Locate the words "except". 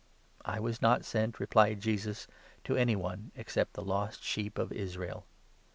3.35-3.73